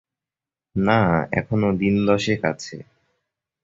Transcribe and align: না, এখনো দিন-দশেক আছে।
না, 0.75 0.99
এখনো 1.31 1.67
দিন-দশেক 1.79 2.41
আছে। 2.51 2.75